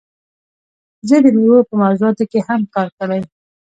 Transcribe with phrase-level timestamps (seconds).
[1.07, 3.21] زه د میوو په موضوعاتو کې هم کار کړی.